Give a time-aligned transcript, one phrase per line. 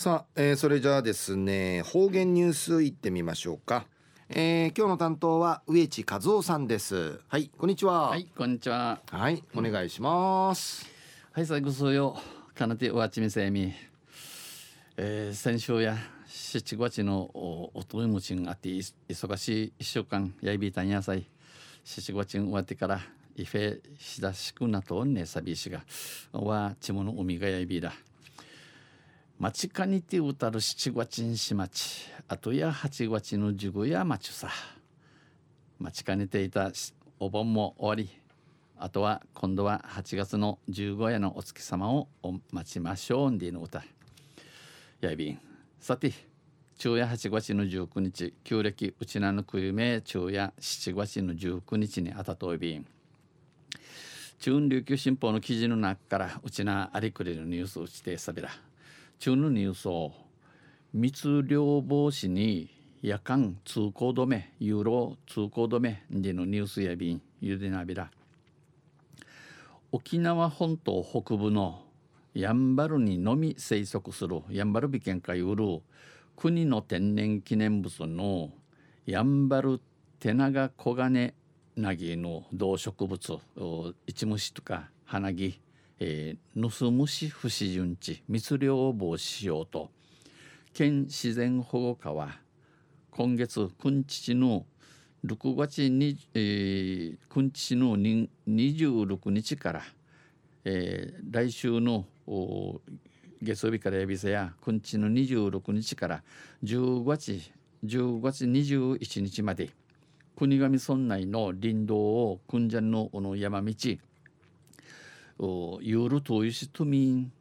[0.00, 3.84] さあ、えー、それじゃあですね方言ニュースいってみましょうか、
[4.30, 7.20] えー、今日の担当は植地和夫さんです。
[7.28, 8.08] はいこんにちは。
[8.08, 9.02] はいこんにちは。
[9.10, 10.86] はいお願いします、
[11.32, 12.16] はい最後そうよ。
[12.54, 13.74] かなておわちみせみ。
[14.96, 15.98] えー、先週や
[16.28, 21.26] 7月のおおといむちんあって忙しい1週間やいびいたんやさい。
[21.84, 23.00] 7月終わってから
[23.36, 25.82] イフェしだしくなとんねさびしが。
[26.32, 27.92] わちもの海がやいびいだ
[29.40, 34.50] 町かにてうたる七月んし町あとや八月の十五や町さ。
[35.78, 36.70] 待ちかねていた
[37.18, 38.20] お盆も終わり。
[38.76, 43.82] あとは今度は8月の15夜のお月様をお待ちましょうんでの歌。
[45.00, 45.38] やいびん。
[45.80, 46.12] さて
[46.78, 52.84] 昼夜8月の19日旧暦うちなのくゆめ昼夜7月の19日にあたといびん。
[54.38, 58.50] 中琉球新報の記事の中からうちなありくれるニュースをしてさびら
[59.20, 60.12] 中のニュースを
[60.94, 62.70] 密漁防止に
[63.02, 68.10] 夜間通行止めユーロ通行止めでのニュースやびんゆでなびら。
[69.92, 71.82] 沖縄本島北部の
[72.32, 75.82] やんばるにのみ生息するやんばる美県会うる
[76.34, 78.48] 国の天然記念物の
[79.04, 79.82] やんばる
[80.18, 81.34] 手長黄金
[81.76, 83.38] なぎの動植物
[84.06, 85.60] 一虫とか花木
[86.00, 89.90] えー、盗むし不死順地密漁を防止しようと
[90.72, 92.38] 県自然保護課は
[93.10, 94.64] 今月くんちちの
[95.26, 99.82] 6月に、えー、くんちちの26日から、
[100.64, 102.06] えー、来週の
[103.42, 106.22] 月曜日からやびせやくんちの26日から
[106.64, 107.38] 10月
[107.84, 109.70] 10月21日まで
[110.36, 113.74] 国頭村内の林道をくんじゃんのの山道
[115.42, 117.32] ユーロといしとみん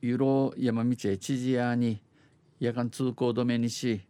[0.00, 2.00] ユーロ山道へ知事やに
[2.60, 4.00] 夜間通行止めにし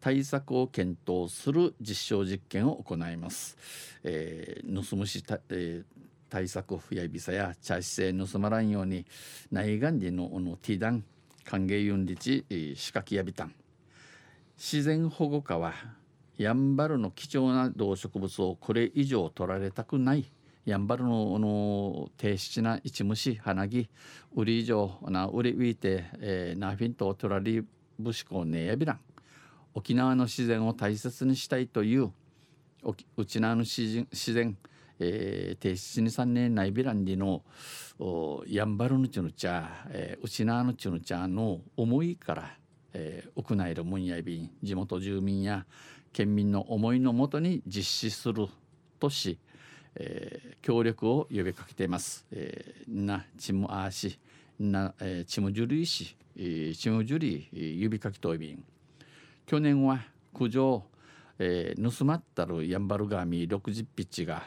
[0.00, 3.56] 対策を検討する実証実験を行います。
[4.02, 5.84] えー、盗むし、えー、
[6.28, 9.06] 対策やびさや茶室へ盗まらんように
[9.52, 11.04] 内岸でののティダン
[11.44, 12.44] 歓迎ユンリチ
[12.74, 13.54] 仕掛けやびたん
[14.56, 15.74] 自然保護課は
[16.36, 20.32] やんばるの貴重な動植物をこれ以上取られたくない
[20.70, 23.88] やんばるのの低質な一虫花木
[24.36, 27.64] 売り以上な売り浮いて、えー、ナフィンとトラリ
[27.98, 29.00] ブシコネやびらん
[29.74, 32.12] 沖縄の自然を大切にしたいという
[33.16, 34.56] 沖縄の自然、
[35.00, 37.42] えー、低質に三年内ビランディの
[38.46, 42.56] やんばるのちの茶、えー、沖縄のちの茶の思いから、
[42.92, 45.66] えー、屋内のもんやびん地元住民や
[46.12, 48.46] 県民の思いのもとに実施する
[49.00, 49.38] とし
[49.96, 52.26] えー、協力を呼びかけています。
[52.30, 54.18] えー、なチムアーシ
[54.60, 58.62] な、えー、チムジュリーシ、えー、チムジュリー呼びかけといびん
[59.46, 60.00] 去年は
[60.34, 60.84] 苦情、
[61.38, 64.42] えー、盗まったるヤンバルガミ60匹が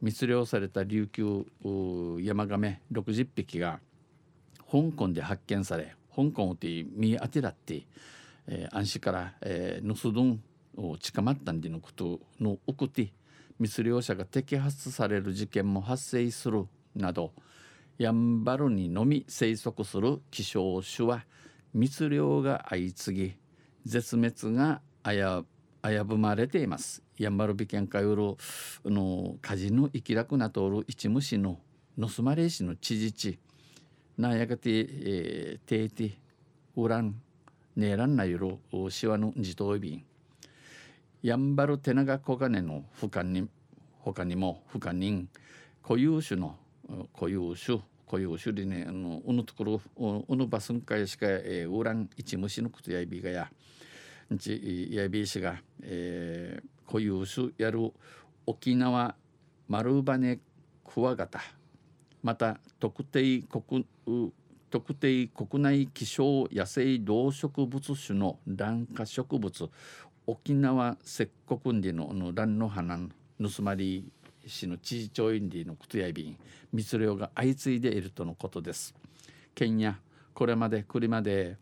[0.00, 1.44] 密漁された琉球
[2.20, 3.80] ヤマガメ60匹が
[4.70, 7.82] 香港で発見され香港って見当てらって、
[8.46, 10.40] えー、安心から、えー、盗どん
[10.76, 13.12] を近まったんでのことの送って
[13.60, 16.66] 密漁者が摘発される事件も発生する
[16.96, 17.32] など
[17.98, 21.26] やんばるにのみ生息する希少種は
[21.74, 23.34] 密漁が相次ぎ
[23.84, 27.02] 絶滅が危ぶまれています。
[27.18, 28.36] やんばる美県会うる
[28.84, 31.58] の火事の生きらくなとおる一虫の
[31.98, 33.38] のすまれしの知事地
[34.16, 36.18] なやがて、えー、ていて
[36.76, 37.20] ウラン
[37.76, 40.02] ねえらんなゆるしわの自動便
[41.22, 43.48] やんばる手長小金の他に
[43.98, 45.28] 他にも他人
[45.82, 46.56] 固有種の
[47.14, 49.80] 固有種固有種でねあのうぬところ
[50.28, 53.50] うぬばすんかいしかえウラン一虫のことやいびがや。
[54.32, 57.92] んちやいびしが、えー、固有種やる
[58.46, 59.16] 沖縄
[59.68, 60.38] 丸羽
[60.84, 61.40] クワガタ
[62.22, 63.84] また特定国
[64.70, 69.68] 特定国内希少野生動植物種の卵化植物。
[70.30, 72.96] 沖縄石国里のの蘭の花
[73.42, 74.12] 盗まり
[74.46, 76.36] 市の知事長院里のことや便
[76.72, 78.94] 密漁が相次いでいるとのことです。
[79.56, 79.98] 県や
[80.32, 81.56] これまで車で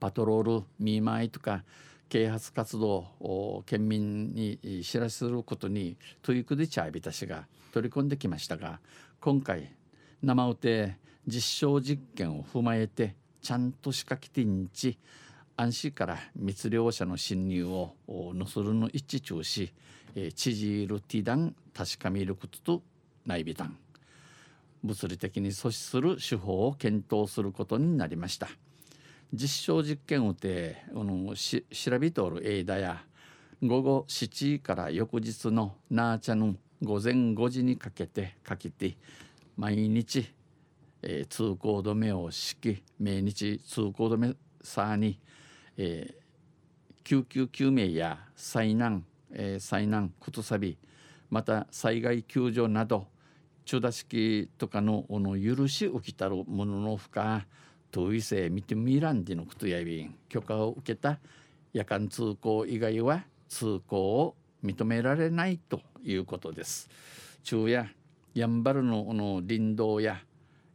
[0.00, 1.62] パトロール見舞いとか
[2.08, 8.80] 啓発活動を県民に知らせることにトイックでチャービタ氏が取り込んできましたが
[9.20, 9.70] 今回
[10.22, 10.96] 生うて
[11.26, 14.96] 実証実験を踏まえてちゃんと仕掛けてんち。
[15.56, 19.72] 安心から密漁者の侵入をのするの一致中し、
[20.16, 22.82] えー、知事ルティダン確かめることと
[23.24, 23.76] 内備団
[24.82, 28.48] 物理的に阻止する手法を検討することになりました。
[29.32, 33.02] 実証実験をてあのし調べておる間や
[33.62, 38.96] 午後7時から翌日のナーチャの午前5時にかけてかけて
[39.56, 40.30] 毎日、
[41.02, 45.18] えー、通行止めを敷き毎日通行止めさに、
[45.76, 50.78] えー、救急救命や災難、えー、災難ことさび
[51.30, 53.06] また災害救助など
[53.64, 57.42] 中打式とかのおの許し起きたるものの負荷
[57.90, 61.18] 遠いせ見てみらんでのことやびん許可を受けた
[61.72, 66.88] 夜間通行以外は通行を認められないということです。
[67.42, 67.94] 昼夜
[68.34, 70.20] やんばるのの林道や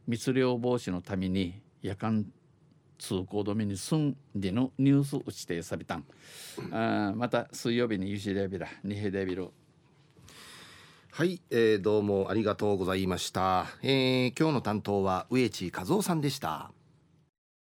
[0.06, 2.24] 密漁防止のために夜間
[3.00, 6.04] 通行止めに住んでのニュースを指定されたん。
[6.70, 9.48] あまた水曜日にユシレビラニヘデビル
[11.10, 16.70] はい、えー、どうもありがとうございました、えー、今日の担当は植地和夫さんでした。